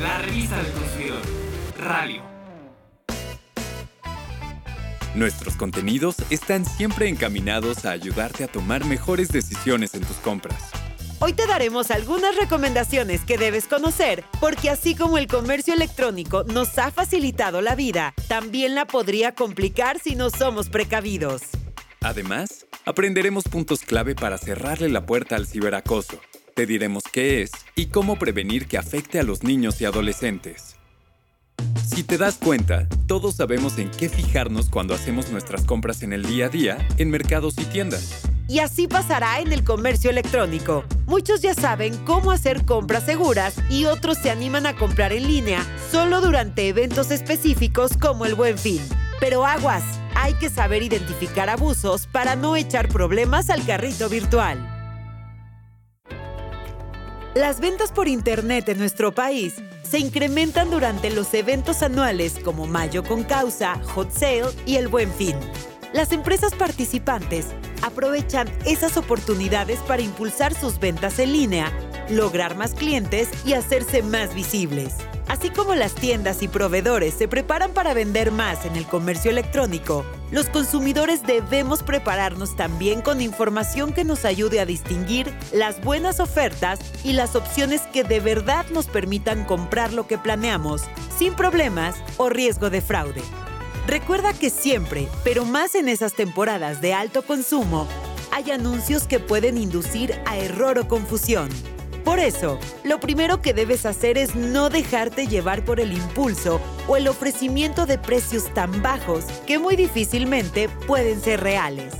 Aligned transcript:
La 0.00 0.16
revista 0.16 0.56
del 0.56 0.72
consumidor. 0.72 1.20
Radio. 1.78 2.22
Nuestros 5.14 5.56
contenidos 5.56 6.16
están 6.30 6.64
siempre 6.64 7.10
encaminados 7.10 7.84
a 7.84 7.90
ayudarte 7.90 8.44
a 8.44 8.48
tomar 8.48 8.86
mejores 8.86 9.28
decisiones 9.28 9.94
en 9.94 10.00
tus 10.00 10.16
compras. 10.16 10.70
Hoy 11.18 11.34
te 11.34 11.46
daremos 11.46 11.90
algunas 11.90 12.34
recomendaciones 12.36 13.26
que 13.26 13.36
debes 13.36 13.66
conocer, 13.66 14.24
porque 14.40 14.70
así 14.70 14.94
como 14.94 15.18
el 15.18 15.26
comercio 15.26 15.74
electrónico 15.74 16.44
nos 16.44 16.78
ha 16.78 16.90
facilitado 16.90 17.60
la 17.60 17.74
vida, 17.74 18.14
también 18.26 18.74
la 18.74 18.86
podría 18.86 19.34
complicar 19.34 19.98
si 19.98 20.14
no 20.14 20.30
somos 20.30 20.70
precavidos. 20.70 21.42
Además, 22.00 22.66
aprenderemos 22.86 23.44
puntos 23.44 23.80
clave 23.80 24.14
para 24.14 24.38
cerrarle 24.38 24.88
la 24.88 25.04
puerta 25.04 25.36
al 25.36 25.46
ciberacoso. 25.46 26.18
Te 26.60 26.66
diremos 26.66 27.04
qué 27.10 27.40
es 27.40 27.52
y 27.74 27.86
cómo 27.86 28.18
prevenir 28.18 28.66
que 28.66 28.76
afecte 28.76 29.18
a 29.18 29.22
los 29.22 29.42
niños 29.42 29.80
y 29.80 29.86
adolescentes. 29.86 30.76
Si 31.82 32.02
te 32.02 32.18
das 32.18 32.36
cuenta, 32.36 32.86
todos 33.06 33.36
sabemos 33.36 33.78
en 33.78 33.90
qué 33.90 34.10
fijarnos 34.10 34.68
cuando 34.68 34.92
hacemos 34.92 35.30
nuestras 35.30 35.64
compras 35.64 36.02
en 36.02 36.12
el 36.12 36.22
día 36.22 36.44
a 36.44 36.48
día 36.50 36.88
en 36.98 37.08
mercados 37.08 37.54
y 37.56 37.64
tiendas. 37.64 38.28
Y 38.46 38.58
así 38.58 38.88
pasará 38.88 39.40
en 39.40 39.54
el 39.54 39.64
comercio 39.64 40.10
electrónico. 40.10 40.84
Muchos 41.06 41.40
ya 41.40 41.54
saben 41.54 41.96
cómo 42.04 42.30
hacer 42.30 42.66
compras 42.66 43.06
seguras 43.06 43.54
y 43.70 43.86
otros 43.86 44.18
se 44.18 44.30
animan 44.30 44.66
a 44.66 44.76
comprar 44.76 45.14
en 45.14 45.28
línea 45.28 45.64
solo 45.90 46.20
durante 46.20 46.68
eventos 46.68 47.10
específicos 47.10 47.96
como 47.96 48.26
el 48.26 48.34
buen 48.34 48.58
fin. 48.58 48.82
Pero 49.18 49.46
aguas, 49.46 49.84
hay 50.14 50.34
que 50.34 50.50
saber 50.50 50.82
identificar 50.82 51.48
abusos 51.48 52.06
para 52.06 52.36
no 52.36 52.54
echar 52.54 52.90
problemas 52.90 53.48
al 53.48 53.64
carrito 53.64 54.10
virtual. 54.10 54.69
Las 57.34 57.60
ventas 57.60 57.92
por 57.92 58.08
Internet 58.08 58.68
en 58.70 58.78
nuestro 58.78 59.14
país 59.14 59.54
se 59.88 60.00
incrementan 60.00 60.68
durante 60.68 61.10
los 61.10 61.32
eventos 61.32 61.80
anuales 61.84 62.40
como 62.44 62.66
Mayo 62.66 63.04
con 63.04 63.22
Causa, 63.22 63.80
Hot 63.94 64.10
Sale 64.10 64.48
y 64.66 64.74
el 64.74 64.88
Buen 64.88 65.12
Fin. 65.12 65.36
Las 65.92 66.10
empresas 66.10 66.52
participantes 66.56 67.46
aprovechan 67.82 68.48
esas 68.66 68.96
oportunidades 68.96 69.78
para 69.80 70.02
impulsar 70.02 70.54
sus 70.54 70.80
ventas 70.80 71.20
en 71.20 71.32
línea, 71.32 71.72
lograr 72.10 72.56
más 72.56 72.74
clientes 72.74 73.28
y 73.44 73.54
hacerse 73.54 74.02
más 74.02 74.34
visibles. 74.34 74.94
Así 75.28 75.50
como 75.50 75.76
las 75.76 75.94
tiendas 75.94 76.42
y 76.42 76.48
proveedores 76.48 77.14
se 77.14 77.28
preparan 77.28 77.72
para 77.72 77.94
vender 77.94 78.32
más 78.32 78.64
en 78.64 78.74
el 78.74 78.84
comercio 78.84 79.30
electrónico, 79.30 80.04
los 80.32 80.46
consumidores 80.46 81.22
debemos 81.22 81.84
prepararnos 81.84 82.56
también 82.56 83.00
con 83.00 83.20
información 83.20 83.92
que 83.92 84.04
nos 84.04 84.24
ayude 84.24 84.58
a 84.58 84.66
distinguir 84.66 85.32
las 85.52 85.82
buenas 85.82 86.18
ofertas 86.18 86.80
y 87.04 87.12
las 87.12 87.36
opciones 87.36 87.82
que 87.92 88.02
de 88.02 88.18
verdad 88.18 88.66
nos 88.72 88.86
permitan 88.86 89.44
comprar 89.44 89.92
lo 89.92 90.08
que 90.08 90.18
planeamos, 90.18 90.82
sin 91.16 91.34
problemas 91.34 91.94
o 92.16 92.28
riesgo 92.28 92.68
de 92.68 92.80
fraude. 92.80 93.22
Recuerda 93.86 94.32
que 94.32 94.50
siempre, 94.50 95.08
pero 95.22 95.44
más 95.44 95.74
en 95.74 95.88
esas 95.88 96.14
temporadas 96.14 96.80
de 96.80 96.92
alto 96.92 97.22
consumo, 97.22 97.86
hay 98.32 98.50
anuncios 98.50 99.04
que 99.04 99.18
pueden 99.18 99.58
inducir 99.58 100.14
a 100.26 100.38
error 100.38 100.78
o 100.78 100.88
confusión. 100.88 101.48
Por 102.04 102.18
eso, 102.18 102.58
lo 102.82 102.98
primero 102.98 103.42
que 103.42 103.52
debes 103.52 103.84
hacer 103.84 104.16
es 104.16 104.34
no 104.34 104.70
dejarte 104.70 105.26
llevar 105.26 105.64
por 105.64 105.80
el 105.80 105.92
impulso 105.92 106.60
o 106.88 106.96
el 106.96 107.08
ofrecimiento 107.08 107.86
de 107.86 107.98
precios 107.98 108.52
tan 108.54 108.82
bajos 108.82 109.24
que 109.46 109.58
muy 109.58 109.76
difícilmente 109.76 110.68
pueden 110.86 111.20
ser 111.20 111.40
reales. 111.40 111.94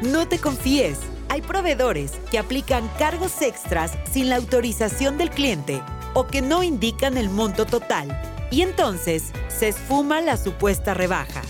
No 0.00 0.28
te 0.28 0.38
confíes, 0.38 0.98
hay 1.28 1.42
proveedores 1.42 2.12
que 2.30 2.38
aplican 2.38 2.88
cargos 2.98 3.42
extras 3.42 3.92
sin 4.10 4.28
la 4.28 4.36
autorización 4.36 5.18
del 5.18 5.30
cliente 5.30 5.82
o 6.14 6.26
que 6.26 6.42
no 6.42 6.62
indican 6.62 7.16
el 7.16 7.30
monto 7.30 7.64
total 7.66 8.08
y 8.50 8.62
entonces 8.62 9.32
se 9.48 9.68
esfuma 9.68 10.20
la 10.20 10.36
supuesta 10.36 10.94
rebaja. 10.94 11.42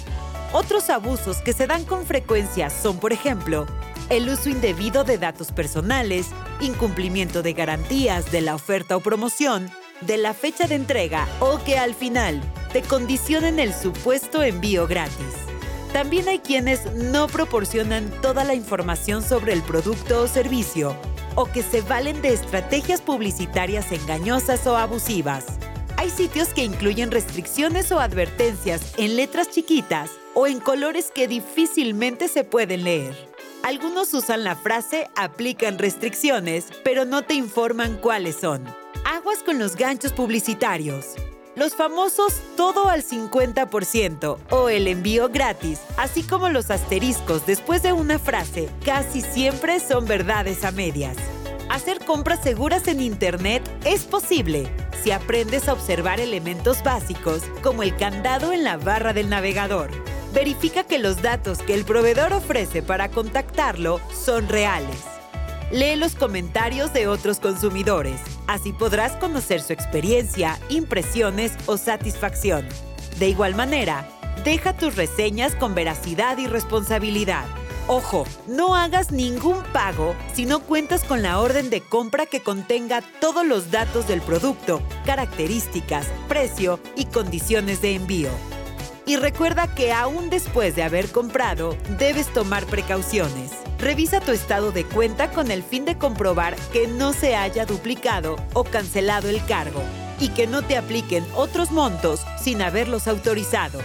Otros 0.52 0.90
abusos 0.90 1.38
que 1.38 1.52
se 1.52 1.66
dan 1.66 1.84
con 1.84 2.06
frecuencia 2.06 2.70
son, 2.70 2.98
por 2.98 3.12
ejemplo, 3.12 3.66
el 4.12 4.28
uso 4.28 4.50
indebido 4.50 5.04
de 5.04 5.16
datos 5.16 5.52
personales, 5.52 6.26
incumplimiento 6.60 7.42
de 7.42 7.54
garantías 7.54 8.30
de 8.30 8.42
la 8.42 8.54
oferta 8.54 8.94
o 8.94 9.00
promoción, 9.00 9.70
de 10.02 10.18
la 10.18 10.34
fecha 10.34 10.66
de 10.66 10.74
entrega 10.74 11.26
o 11.40 11.58
que 11.64 11.78
al 11.78 11.94
final 11.94 12.42
te 12.74 12.82
condicionen 12.82 13.58
el 13.58 13.72
supuesto 13.72 14.42
envío 14.42 14.86
gratis. 14.86 15.34
También 15.94 16.28
hay 16.28 16.40
quienes 16.40 16.92
no 16.92 17.26
proporcionan 17.26 18.10
toda 18.20 18.44
la 18.44 18.54
información 18.54 19.22
sobre 19.22 19.54
el 19.54 19.62
producto 19.62 20.20
o 20.20 20.28
servicio 20.28 20.94
o 21.34 21.46
que 21.46 21.62
se 21.62 21.80
valen 21.80 22.20
de 22.20 22.34
estrategias 22.34 23.00
publicitarias 23.00 23.92
engañosas 23.92 24.66
o 24.66 24.76
abusivas. 24.76 25.46
Hay 25.96 26.10
sitios 26.10 26.48
que 26.48 26.64
incluyen 26.64 27.12
restricciones 27.12 27.90
o 27.92 27.98
advertencias 27.98 28.92
en 28.98 29.16
letras 29.16 29.48
chiquitas 29.48 30.10
o 30.34 30.46
en 30.46 30.60
colores 30.60 31.10
que 31.14 31.28
difícilmente 31.28 32.28
se 32.28 32.44
pueden 32.44 32.84
leer. 32.84 33.31
Algunos 33.62 34.12
usan 34.12 34.42
la 34.42 34.56
frase 34.56 35.08
aplican 35.14 35.78
restricciones, 35.78 36.66
pero 36.82 37.04
no 37.04 37.22
te 37.22 37.34
informan 37.34 37.96
cuáles 37.96 38.34
son. 38.34 38.64
Aguas 39.04 39.38
con 39.44 39.60
los 39.60 39.76
ganchos 39.76 40.12
publicitarios. 40.12 41.14
Los 41.54 41.76
famosos 41.76 42.40
todo 42.56 42.88
al 42.88 43.04
50% 43.04 44.38
o 44.50 44.68
el 44.68 44.88
envío 44.88 45.28
gratis, 45.28 45.80
así 45.96 46.24
como 46.24 46.48
los 46.48 46.72
asteriscos 46.72 47.46
después 47.46 47.84
de 47.84 47.92
una 47.92 48.18
frase, 48.18 48.68
casi 48.84 49.20
siempre 49.20 49.78
son 49.78 50.06
verdades 50.06 50.64
a 50.64 50.72
medias. 50.72 51.16
Hacer 51.70 52.04
compras 52.04 52.40
seguras 52.42 52.88
en 52.88 53.00
Internet 53.00 53.62
es 53.84 54.04
posible 54.04 54.68
si 55.04 55.12
aprendes 55.12 55.68
a 55.68 55.74
observar 55.74 56.18
elementos 56.18 56.82
básicos 56.82 57.42
como 57.62 57.84
el 57.84 57.96
candado 57.96 58.52
en 58.52 58.64
la 58.64 58.76
barra 58.76 59.12
del 59.12 59.28
navegador. 59.28 59.90
Verifica 60.32 60.84
que 60.84 60.98
los 60.98 61.20
datos 61.20 61.58
que 61.58 61.74
el 61.74 61.84
proveedor 61.84 62.32
ofrece 62.32 62.82
para 62.82 63.10
contactarlo 63.10 64.00
son 64.12 64.48
reales. 64.48 64.96
Lee 65.70 65.96
los 65.96 66.14
comentarios 66.14 66.92
de 66.94 67.06
otros 67.06 67.38
consumidores. 67.38 68.20
Así 68.46 68.72
podrás 68.72 69.12
conocer 69.16 69.60
su 69.60 69.72
experiencia, 69.74 70.58
impresiones 70.70 71.52
o 71.66 71.76
satisfacción. 71.76 72.66
De 73.18 73.28
igual 73.28 73.54
manera, 73.54 74.08
deja 74.42 74.74
tus 74.74 74.96
reseñas 74.96 75.54
con 75.54 75.74
veracidad 75.74 76.38
y 76.38 76.46
responsabilidad. 76.46 77.44
Ojo, 77.86 78.24
no 78.46 78.74
hagas 78.74 79.12
ningún 79.12 79.62
pago 79.72 80.14
si 80.32 80.46
no 80.46 80.60
cuentas 80.60 81.04
con 81.04 81.20
la 81.20 81.40
orden 81.40 81.68
de 81.68 81.82
compra 81.82 82.24
que 82.24 82.40
contenga 82.40 83.02
todos 83.20 83.46
los 83.46 83.70
datos 83.70 84.08
del 84.08 84.22
producto, 84.22 84.80
características, 85.04 86.06
precio 86.28 86.80
y 86.96 87.06
condiciones 87.06 87.82
de 87.82 87.96
envío. 87.96 88.30
Y 89.04 89.16
recuerda 89.16 89.66
que 89.74 89.92
aún 89.92 90.30
después 90.30 90.76
de 90.76 90.82
haber 90.82 91.10
comprado, 91.10 91.76
debes 91.98 92.32
tomar 92.32 92.64
precauciones. 92.66 93.50
Revisa 93.78 94.20
tu 94.20 94.30
estado 94.30 94.70
de 94.70 94.84
cuenta 94.84 95.30
con 95.30 95.50
el 95.50 95.62
fin 95.62 95.84
de 95.84 95.98
comprobar 95.98 96.54
que 96.72 96.86
no 96.86 97.12
se 97.12 97.34
haya 97.34 97.66
duplicado 97.66 98.36
o 98.52 98.64
cancelado 98.64 99.28
el 99.28 99.44
cargo 99.44 99.82
y 100.20 100.28
que 100.28 100.46
no 100.46 100.62
te 100.62 100.76
apliquen 100.76 101.24
otros 101.34 101.72
montos 101.72 102.24
sin 102.40 102.62
haberlos 102.62 103.08
autorizado. 103.08 103.80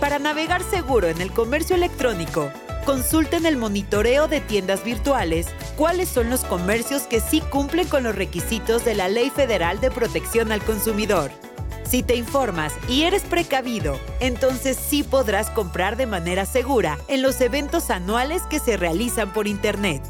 Para 0.00 0.18
navegar 0.18 0.62
seguro 0.62 1.08
en 1.08 1.20
el 1.20 1.30
comercio 1.32 1.76
electrónico, 1.76 2.50
Consulten 2.84 3.46
el 3.46 3.56
monitoreo 3.56 4.26
de 4.26 4.40
tiendas 4.40 4.82
virtuales 4.82 5.46
cuáles 5.76 6.08
son 6.08 6.30
los 6.30 6.40
comercios 6.40 7.02
que 7.02 7.20
sí 7.20 7.40
cumplen 7.40 7.86
con 7.86 8.02
los 8.02 8.16
requisitos 8.16 8.84
de 8.84 8.96
la 8.96 9.08
Ley 9.08 9.30
Federal 9.30 9.80
de 9.80 9.92
Protección 9.92 10.50
al 10.50 10.62
Consumidor. 10.62 11.30
Si 11.84 12.02
te 12.02 12.16
informas 12.16 12.72
y 12.88 13.02
eres 13.02 13.22
precavido, 13.22 13.98
entonces 14.20 14.76
sí 14.76 15.02
podrás 15.02 15.50
comprar 15.50 15.96
de 15.96 16.06
manera 16.06 16.46
segura 16.46 16.98
en 17.08 17.22
los 17.22 17.40
eventos 17.40 17.90
anuales 17.90 18.42
que 18.44 18.58
se 18.58 18.76
realizan 18.76 19.32
por 19.32 19.46
Internet. 19.46 20.02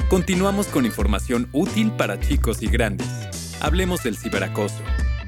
Continuamos 0.08 0.69
con 0.69 0.87
información 0.87 1.48
útil 1.52 1.93
para 1.93 2.19
chicos 2.20 2.62
y 2.62 2.69
grandes. 2.69 3.08
Hablemos 3.60 4.02
del 4.02 4.16
ciberacoso. 4.16 4.82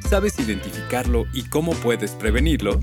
¿Sabes 0.09 0.39
identificarlo 0.39 1.27
y 1.33 1.49
cómo 1.49 1.73
puedes 1.73 2.13
prevenirlo? 2.13 2.81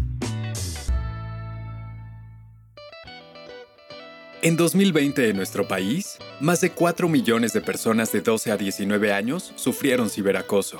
En 4.41 4.57
2020 4.57 5.29
en 5.29 5.37
nuestro 5.37 5.67
país, 5.67 6.17
más 6.39 6.61
de 6.61 6.71
4 6.71 7.09
millones 7.09 7.53
de 7.53 7.61
personas 7.61 8.11
de 8.11 8.21
12 8.21 8.51
a 8.51 8.57
19 8.57 9.11
años 9.11 9.53
sufrieron 9.55 10.09
ciberacoso. 10.09 10.79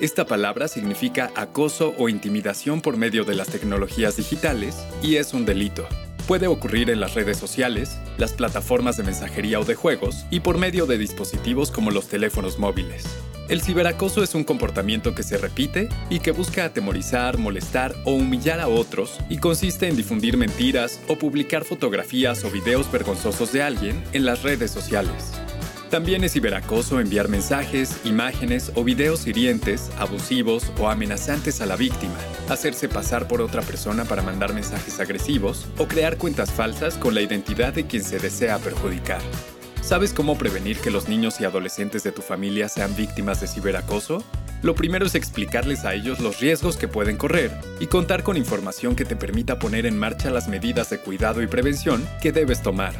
Esta 0.00 0.24
palabra 0.24 0.66
significa 0.66 1.30
acoso 1.36 1.94
o 1.98 2.08
intimidación 2.08 2.80
por 2.80 2.96
medio 2.96 3.24
de 3.24 3.34
las 3.34 3.48
tecnologías 3.48 4.16
digitales 4.16 4.78
y 5.02 5.16
es 5.16 5.34
un 5.34 5.44
delito. 5.44 5.86
Puede 6.26 6.46
ocurrir 6.46 6.88
en 6.88 7.00
las 7.00 7.12
redes 7.12 7.36
sociales, 7.36 7.98
las 8.16 8.32
plataformas 8.32 8.96
de 8.96 9.02
mensajería 9.02 9.60
o 9.60 9.64
de 9.66 9.74
juegos 9.74 10.24
y 10.30 10.40
por 10.40 10.56
medio 10.56 10.86
de 10.86 10.96
dispositivos 10.96 11.70
como 11.70 11.90
los 11.90 12.08
teléfonos 12.08 12.58
móviles. 12.58 13.04
El 13.50 13.60
ciberacoso 13.60 14.22
es 14.22 14.34
un 14.34 14.44
comportamiento 14.44 15.14
que 15.14 15.22
se 15.22 15.36
repite 15.36 15.90
y 16.08 16.20
que 16.20 16.30
busca 16.30 16.64
atemorizar, 16.64 17.36
molestar 17.36 17.94
o 18.06 18.12
humillar 18.12 18.60
a 18.60 18.68
otros 18.68 19.18
y 19.28 19.36
consiste 19.36 19.86
en 19.86 19.96
difundir 19.96 20.38
mentiras 20.38 20.98
o 21.08 21.16
publicar 21.16 21.64
fotografías 21.64 22.42
o 22.44 22.50
videos 22.50 22.90
vergonzosos 22.90 23.52
de 23.52 23.62
alguien 23.62 24.02
en 24.14 24.24
las 24.24 24.44
redes 24.44 24.70
sociales. 24.70 25.32
También 25.90 26.22
es 26.22 26.34
ciberacoso 26.34 27.00
enviar 27.00 27.28
mensajes, 27.28 28.02
imágenes 28.04 28.70
o 28.76 28.84
videos 28.84 29.26
hirientes, 29.26 29.90
abusivos 29.98 30.70
o 30.78 30.88
amenazantes 30.88 31.60
a 31.60 31.66
la 31.66 31.74
víctima, 31.74 32.14
hacerse 32.48 32.88
pasar 32.88 33.26
por 33.26 33.40
otra 33.40 33.60
persona 33.62 34.04
para 34.04 34.22
mandar 34.22 34.54
mensajes 34.54 35.00
agresivos 35.00 35.66
o 35.78 35.88
crear 35.88 36.16
cuentas 36.16 36.52
falsas 36.52 36.94
con 36.94 37.16
la 37.16 37.22
identidad 37.22 37.74
de 37.74 37.88
quien 37.88 38.04
se 38.04 38.20
desea 38.20 38.58
perjudicar. 38.58 39.20
¿Sabes 39.82 40.12
cómo 40.12 40.38
prevenir 40.38 40.78
que 40.78 40.92
los 40.92 41.08
niños 41.08 41.40
y 41.40 41.44
adolescentes 41.44 42.04
de 42.04 42.12
tu 42.12 42.22
familia 42.22 42.68
sean 42.68 42.94
víctimas 42.94 43.40
de 43.40 43.48
ciberacoso? 43.48 44.22
Lo 44.62 44.76
primero 44.76 45.06
es 45.06 45.16
explicarles 45.16 45.84
a 45.84 45.94
ellos 45.94 46.20
los 46.20 46.38
riesgos 46.38 46.76
que 46.76 46.86
pueden 46.86 47.16
correr 47.16 47.50
y 47.80 47.88
contar 47.88 48.22
con 48.22 48.36
información 48.36 48.94
que 48.94 49.04
te 49.04 49.16
permita 49.16 49.58
poner 49.58 49.86
en 49.86 49.98
marcha 49.98 50.30
las 50.30 50.46
medidas 50.46 50.88
de 50.90 50.98
cuidado 50.98 51.42
y 51.42 51.48
prevención 51.48 52.06
que 52.22 52.30
debes 52.30 52.62
tomar. 52.62 52.94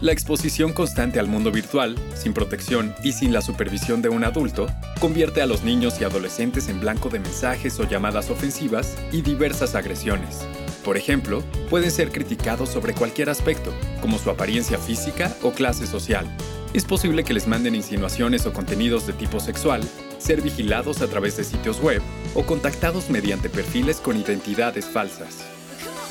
La 0.00 0.12
exposición 0.12 0.72
constante 0.72 1.20
al 1.20 1.26
mundo 1.26 1.52
virtual, 1.52 1.94
sin 2.14 2.32
protección 2.32 2.94
y 3.04 3.12
sin 3.12 3.34
la 3.34 3.42
supervisión 3.42 4.00
de 4.00 4.08
un 4.08 4.24
adulto, 4.24 4.66
convierte 4.98 5.42
a 5.42 5.46
los 5.46 5.62
niños 5.62 6.00
y 6.00 6.04
adolescentes 6.04 6.70
en 6.70 6.80
blanco 6.80 7.10
de 7.10 7.18
mensajes 7.18 7.78
o 7.78 7.84
llamadas 7.84 8.30
ofensivas 8.30 8.96
y 9.12 9.20
diversas 9.20 9.74
agresiones. 9.74 10.38
Por 10.86 10.96
ejemplo, 10.96 11.42
pueden 11.68 11.90
ser 11.90 12.12
criticados 12.12 12.70
sobre 12.70 12.94
cualquier 12.94 13.28
aspecto, 13.28 13.74
como 14.00 14.18
su 14.18 14.30
apariencia 14.30 14.78
física 14.78 15.36
o 15.42 15.50
clase 15.50 15.86
social. 15.86 16.26
Es 16.72 16.86
posible 16.86 17.22
que 17.22 17.34
les 17.34 17.46
manden 17.46 17.74
insinuaciones 17.74 18.46
o 18.46 18.54
contenidos 18.54 19.06
de 19.06 19.12
tipo 19.12 19.38
sexual, 19.38 19.82
ser 20.16 20.40
vigilados 20.40 21.02
a 21.02 21.08
través 21.08 21.36
de 21.36 21.44
sitios 21.44 21.78
web 21.82 22.00
o 22.34 22.46
contactados 22.46 23.10
mediante 23.10 23.50
perfiles 23.50 23.98
con 23.98 24.16
identidades 24.16 24.86
falsas. 24.86 25.59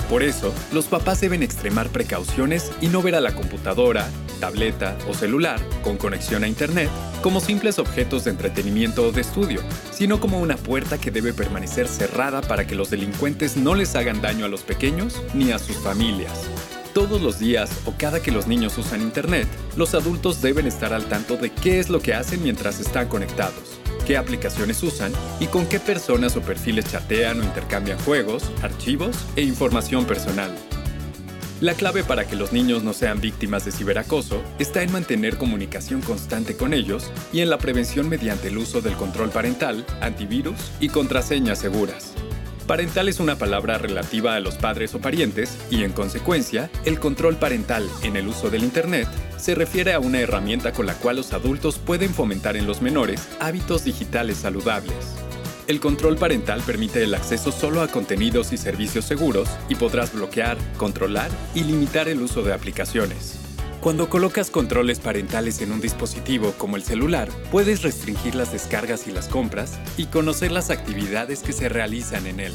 Por 0.10 0.24
eso, 0.24 0.52
los 0.74 0.86
papás 0.86 1.22
deben 1.22 1.44
extremar 1.44 1.90
precauciones 1.90 2.72
y 2.82 2.88
no 2.88 3.04
ver 3.04 3.14
a 3.14 3.22
la 3.22 3.36
computadora, 3.36 4.10
tableta 4.40 4.98
o 5.08 5.14
celular 5.14 5.60
con 5.84 5.98
conexión 5.98 6.44
a 6.44 6.48
Internet 6.48 6.90
como 7.22 7.40
simples 7.40 7.78
objetos 7.78 8.24
de 8.24 8.32
entretenimiento 8.32 9.08
o 9.08 9.12
de 9.12 9.22
estudio, 9.22 9.62
sino 9.92 10.20
como 10.20 10.40
una 10.40 10.58
puerta 10.58 10.98
que 10.98 11.12
debe 11.12 11.34
permanecer 11.34 11.88
cerrada 11.88 12.42
para 12.42 12.66
que 12.66 12.74
los 12.74 12.90
delincuentes 12.90 13.56
no 13.56 13.76
les 13.76 13.96
hagan 13.96 14.20
daño 14.20 14.46
a 14.46 14.50
los 14.50 14.62
pequeños 14.62 15.22
ni 15.36 15.52
a 15.52 15.60
sus 15.60 15.78
familias. 15.78 16.50
Todos 16.94 17.22
los 17.22 17.38
días 17.38 17.70
o 17.86 17.94
cada 17.96 18.20
que 18.20 18.32
los 18.32 18.48
niños 18.48 18.78
usan 18.80 19.02
Internet, 19.02 19.48
los 19.76 19.94
adultos 19.94 20.42
deben 20.42 20.66
estar 20.66 20.92
al 20.92 21.06
tanto 21.06 21.38
de 21.38 21.52
qué 21.52 21.80
es 21.80 21.90
lo 21.90 22.00
que 22.00 22.16
hacen 22.16 22.42
mientras 22.42 22.80
están 22.80 23.08
conectados, 23.10 23.79
qué 24.10 24.18
aplicaciones 24.18 24.82
usan 24.82 25.12
y 25.40 25.46
con 25.46 25.68
qué 25.68 25.80
personas 25.80 26.36
o 26.36 26.42
perfiles 26.42 26.86
chatean 26.86 27.42
o 27.42 27.44
intercambian 27.44 28.00
juegos, 28.00 28.52
archivos 28.64 29.16
e 29.36 29.44
información 29.44 30.06
personal. 30.06 30.50
La 31.62 31.76
clave 31.76 32.04
para 32.04 32.26
que 32.26 32.36
los 32.36 32.52
niños 32.52 32.82
no 32.82 32.94
sean 32.94 33.22
víctimas 33.22 33.66
de 33.66 33.72
ciberacoso 33.72 34.42
está 34.58 34.82
en 34.82 34.92
mantener 34.92 35.38
comunicación 35.38 36.02
constante 36.02 36.58
con 36.58 36.74
ellos 36.74 37.12
y 37.32 37.42
en 37.42 37.52
la 37.52 37.60
prevención 37.60 38.10
mediante 38.10 38.48
el 38.48 38.58
uso 38.58 38.82
del 38.82 38.96
control 38.96 39.30
parental, 39.30 39.86
antivirus 40.02 40.72
y 40.80 40.90
contraseñas 40.90 41.60
seguras. 41.60 42.16
Parental 42.70 43.10
es 43.10 43.20
una 43.20 43.36
palabra 43.36 43.80
relativa 43.80 44.36
a 44.36 44.40
los 44.40 44.54
padres 44.54 44.94
o 44.94 45.02
parientes 45.02 45.58
y, 45.72 45.84
en 45.84 45.92
consecuencia, 45.92 46.70
el 46.86 47.00
control 47.00 47.36
parental 47.36 47.90
en 48.04 48.16
el 48.16 48.28
uso 48.28 48.52
del 48.52 48.64
Internet 48.64 49.08
se 49.38 49.56
refiere 49.56 49.92
a 49.94 50.00
una 50.00 50.20
herramienta 50.20 50.72
con 50.72 50.86
la 50.86 50.94
cual 50.94 51.16
los 51.16 51.34
adultos 51.34 51.80
pueden 51.80 52.14
fomentar 52.14 52.56
en 52.56 52.68
los 52.68 52.84
menores 52.84 53.28
hábitos 53.40 53.86
digitales 53.86 54.38
saludables. 54.38 55.16
El 55.66 55.80
control 55.80 56.18
parental 56.18 56.62
permite 56.62 57.04
el 57.04 57.16
acceso 57.16 57.52
solo 57.52 57.82
a 57.82 57.88
contenidos 57.88 58.54
y 58.54 58.58
servicios 58.58 59.04
seguros 59.06 59.50
y 59.68 59.74
podrás 59.74 60.14
bloquear, 60.14 60.56
controlar 60.78 61.32
y 61.56 61.64
limitar 61.64 62.08
el 62.08 62.22
uso 62.22 62.44
de 62.44 62.54
aplicaciones. 62.54 63.39
Cuando 63.82 64.10
colocas 64.10 64.52
controles 64.52 65.00
parentales 65.00 65.62
en 65.62 65.72
un 65.72 65.80
dispositivo 65.80 66.54
como 66.58 66.76
el 66.76 66.84
celular, 66.84 67.30
puedes 67.50 67.82
restringir 67.82 68.36
las 68.36 68.52
descargas 68.52 69.08
y 69.08 69.12
las 69.12 69.30
compras 69.30 69.80
y 69.96 70.08
conocer 70.08 70.52
las 70.52 70.70
actividades 70.70 71.44
que 71.44 71.54
se 71.54 71.70
realizan 71.70 72.28
en 72.28 72.42
él. 72.42 72.54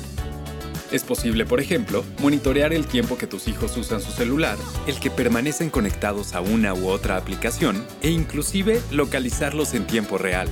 Es 0.92 1.02
posible, 1.02 1.46
por 1.46 1.60
ejemplo, 1.60 2.04
monitorear 2.20 2.74
el 2.74 2.86
tiempo 2.86 3.16
que 3.16 3.26
tus 3.26 3.48
hijos 3.48 3.74
usan 3.78 4.02
su 4.02 4.12
celular, 4.12 4.58
el 4.86 5.00
que 5.00 5.10
permanecen 5.10 5.70
conectados 5.70 6.34
a 6.34 6.42
una 6.42 6.74
u 6.74 6.88
otra 6.88 7.16
aplicación 7.16 7.82
e 8.02 8.10
inclusive 8.10 8.82
localizarlos 8.90 9.72
en 9.72 9.86
tiempo 9.86 10.18
real. 10.18 10.46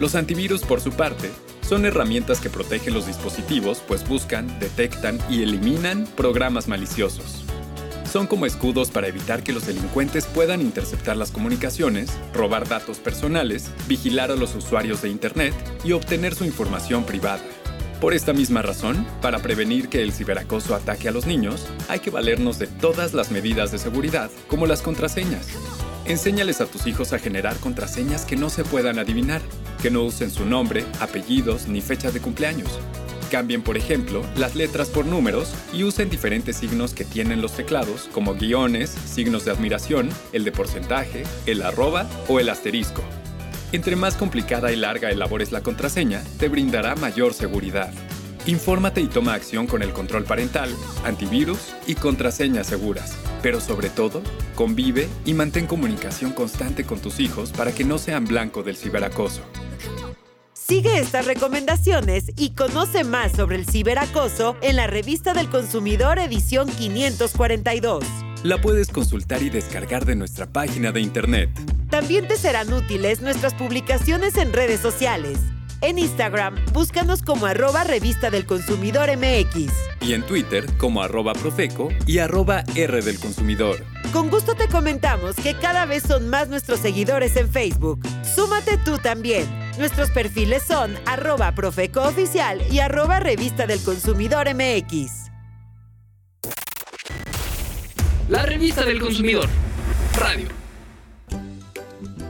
Los 0.00 0.16
antivirus, 0.16 0.62
por 0.62 0.80
su 0.80 0.90
parte, 0.90 1.30
son 1.62 1.86
herramientas 1.86 2.40
que 2.40 2.50
protegen 2.50 2.94
los 2.94 3.06
dispositivos, 3.06 3.80
pues 3.86 4.06
buscan, 4.06 4.58
detectan 4.58 5.20
y 5.30 5.44
eliminan 5.44 6.04
programas 6.16 6.66
maliciosos. 6.66 7.45
Son 8.10 8.26
como 8.26 8.46
escudos 8.46 8.90
para 8.90 9.08
evitar 9.08 9.42
que 9.42 9.52
los 9.52 9.66
delincuentes 9.66 10.26
puedan 10.26 10.60
interceptar 10.60 11.16
las 11.16 11.30
comunicaciones, 11.30 12.10
robar 12.32 12.68
datos 12.68 12.98
personales, 12.98 13.70
vigilar 13.88 14.30
a 14.30 14.36
los 14.36 14.54
usuarios 14.54 15.02
de 15.02 15.08
Internet 15.08 15.54
y 15.84 15.92
obtener 15.92 16.34
su 16.34 16.44
información 16.44 17.04
privada. 17.04 17.42
Por 18.00 18.14
esta 18.14 18.32
misma 18.32 18.62
razón, 18.62 19.06
para 19.22 19.38
prevenir 19.38 19.88
que 19.88 20.02
el 20.02 20.12
ciberacoso 20.12 20.74
ataque 20.74 21.08
a 21.08 21.12
los 21.12 21.26
niños, 21.26 21.66
hay 21.88 22.00
que 22.00 22.10
valernos 22.10 22.58
de 22.58 22.66
todas 22.66 23.14
las 23.14 23.30
medidas 23.30 23.72
de 23.72 23.78
seguridad, 23.78 24.30
como 24.48 24.66
las 24.66 24.82
contraseñas. 24.82 25.48
Enséñales 26.04 26.60
a 26.60 26.66
tus 26.66 26.86
hijos 26.86 27.12
a 27.12 27.18
generar 27.18 27.56
contraseñas 27.56 28.24
que 28.24 28.36
no 28.36 28.50
se 28.50 28.64
puedan 28.64 28.98
adivinar, 28.98 29.40
que 29.82 29.90
no 29.90 30.02
usen 30.04 30.30
su 30.30 30.44
nombre, 30.44 30.84
apellidos 31.00 31.68
ni 31.68 31.80
fecha 31.80 32.10
de 32.10 32.20
cumpleaños. 32.20 32.78
Cambien, 33.30 33.62
por 33.62 33.76
ejemplo, 33.76 34.22
las 34.36 34.54
letras 34.54 34.88
por 34.88 35.04
números 35.04 35.52
y 35.72 35.82
usen 35.82 36.08
diferentes 36.08 36.56
signos 36.56 36.94
que 36.94 37.04
tienen 37.04 37.42
los 37.42 37.52
teclados, 37.52 38.08
como 38.12 38.34
guiones, 38.34 38.90
signos 38.90 39.44
de 39.44 39.50
admiración, 39.50 40.10
el 40.32 40.44
de 40.44 40.52
porcentaje, 40.52 41.24
el 41.46 41.62
arroba 41.62 42.08
o 42.28 42.38
el 42.38 42.48
asterisco. 42.48 43.02
Entre 43.72 43.96
más 43.96 44.14
complicada 44.14 44.70
y 44.70 44.76
larga 44.76 45.10
elabores 45.10 45.50
la 45.50 45.60
contraseña, 45.60 46.22
te 46.38 46.48
brindará 46.48 46.94
mayor 46.94 47.34
seguridad. 47.34 47.92
Infórmate 48.46 49.00
y 49.00 49.08
toma 49.08 49.34
acción 49.34 49.66
con 49.66 49.82
el 49.82 49.92
control 49.92 50.22
parental, 50.22 50.70
antivirus 51.04 51.74
y 51.88 51.96
contraseñas 51.96 52.68
seguras. 52.68 53.16
Pero 53.42 53.60
sobre 53.60 53.90
todo, 53.90 54.22
convive 54.54 55.08
y 55.24 55.34
mantén 55.34 55.66
comunicación 55.66 56.32
constante 56.32 56.84
con 56.84 57.00
tus 57.00 57.18
hijos 57.18 57.50
para 57.50 57.72
que 57.72 57.84
no 57.84 57.98
sean 57.98 58.24
blanco 58.24 58.62
del 58.62 58.76
ciberacoso. 58.76 59.42
Sigue 60.66 60.98
estas 60.98 61.26
recomendaciones 61.26 62.24
y 62.36 62.50
conoce 62.50 63.04
más 63.04 63.30
sobre 63.30 63.54
el 63.54 63.66
ciberacoso 63.66 64.56
en 64.62 64.74
la 64.74 64.88
revista 64.88 65.32
del 65.32 65.48
consumidor 65.48 66.18
edición 66.18 66.68
542. 66.68 68.04
La 68.42 68.60
puedes 68.60 68.88
consultar 68.88 69.44
y 69.44 69.50
descargar 69.50 70.04
de 70.04 70.16
nuestra 70.16 70.46
página 70.46 70.90
de 70.90 71.02
internet. 71.02 71.50
También 71.88 72.26
te 72.26 72.36
serán 72.36 72.72
útiles 72.72 73.20
nuestras 73.20 73.54
publicaciones 73.54 74.36
en 74.38 74.52
redes 74.52 74.80
sociales. 74.80 75.38
En 75.82 76.00
Instagram, 76.00 76.56
búscanos 76.72 77.22
como 77.22 77.46
arroba 77.46 77.84
revista 77.84 78.30
del 78.30 78.44
consumidor 78.44 79.08
MX. 79.16 79.72
Y 80.00 80.14
en 80.14 80.26
Twitter 80.26 80.66
como 80.78 81.00
arroba 81.00 81.34
profeco 81.34 81.90
y 82.08 82.18
arroba 82.18 82.64
R 82.74 83.02
del 83.02 83.20
consumidor. 83.20 83.84
Con 84.12 84.30
gusto 84.30 84.56
te 84.56 84.66
comentamos 84.66 85.36
que 85.36 85.54
cada 85.54 85.86
vez 85.86 86.02
son 86.02 86.28
más 86.28 86.48
nuestros 86.48 86.80
seguidores 86.80 87.36
en 87.36 87.48
Facebook. 87.48 88.00
Súmate 88.34 88.78
tú 88.78 88.98
también. 88.98 89.65
Nuestros 89.78 90.10
perfiles 90.10 90.62
son 90.62 90.94
arroba 91.04 91.52
profeco 91.52 92.02
oficial 92.02 92.62
y 92.70 92.78
arroba 92.78 93.20
revista 93.20 93.66
del 93.66 93.82
consumidor 93.82 94.48
MX. 94.54 95.26
La 98.28 98.42
revista 98.42 98.84
del 98.84 99.00
consumidor. 99.00 99.48
Radio. 100.18 100.48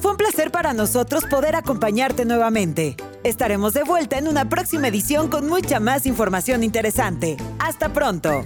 Fue 0.00 0.11
un 0.11 0.17
placer 0.17 0.50
para 0.50 0.73
nosotros 0.73 1.25
poder 1.25 1.57
acompañarte 1.57 2.25
nuevamente. 2.25 2.97
Estaremos 3.25 3.75
de 3.75 3.83
vuelta 3.85 4.19
en 4.19 4.29
una 4.29 4.49
próxima 4.49 4.88
edición 4.88 5.29
con 5.29 5.49
mucha 5.49 5.81
más 5.81 6.05
información 6.07 6.62
interesante. 6.62 7.37
Hasta 7.59 7.93
pronto. 7.93 8.45